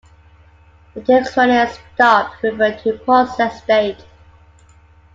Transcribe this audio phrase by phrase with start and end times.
[0.95, 4.03] The text "Running" and "Stopped" refer to the Process state.